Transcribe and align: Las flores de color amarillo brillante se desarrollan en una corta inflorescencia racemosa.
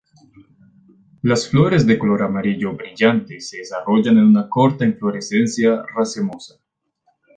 Las 1.21 1.47
flores 1.47 1.85
de 1.85 1.99
color 1.99 2.23
amarillo 2.23 2.73
brillante 2.75 3.39
se 3.39 3.57
desarrollan 3.57 4.17
en 4.17 4.23
una 4.25 4.49
corta 4.49 4.83
inflorescencia 4.83 5.83
racemosa. 5.95 6.55